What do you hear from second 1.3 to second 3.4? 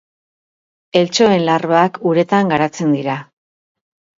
larbak uretan garatzen dira.